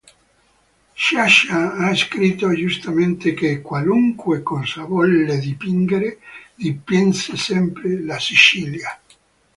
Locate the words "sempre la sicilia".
7.37-8.99